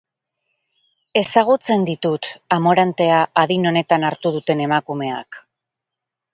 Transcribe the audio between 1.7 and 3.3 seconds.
ditut amorantea